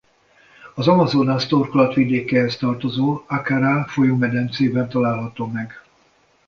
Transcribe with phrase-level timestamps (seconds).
[0.75, 5.71] Az Amazonas torkolatvidékéhez tartozó Acará-folyómedencében található meg.